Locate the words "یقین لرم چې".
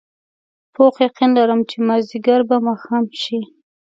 1.05-1.77